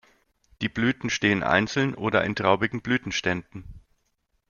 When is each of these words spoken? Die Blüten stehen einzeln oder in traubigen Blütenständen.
Die 0.63 0.67
Blüten 0.67 1.11
stehen 1.11 1.43
einzeln 1.43 1.93
oder 1.93 2.23
in 2.23 2.35
traubigen 2.35 2.81
Blütenständen. 2.81 3.65